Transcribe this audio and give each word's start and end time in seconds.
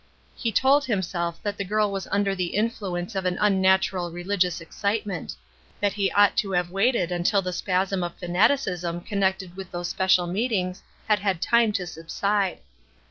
He 0.35 0.51
told 0.51 0.83
himself 0.85 1.39
that 1.43 1.57
the 1.57 1.63
girl 1.63 1.91
was 1.91 2.07
imder 2.07 2.35
the 2.35 2.55
influence 2.55 3.13
of 3.13 3.25
an 3.27 3.37
un 3.37 3.61
natural 3.61 4.09
religious 4.09 4.59
excitement; 4.59 5.35
that 5.79 5.93
he 5.93 6.09
ought 6.13 6.35
to 6.37 6.53
have 6.53 6.71
waited 6.71 7.11
until 7.11 7.43
the 7.43 7.53
spasm 7.53 8.01
of 8.01 8.15
fanaticism 8.17 9.01
con 9.01 9.19
nected 9.19 9.55
with 9.55 9.69
those 9.69 9.89
special 9.89 10.25
meetings 10.25 10.81
had 11.07 11.19
had 11.19 11.39
time 11.39 11.71
to 11.73 11.85
subside. 11.85 12.61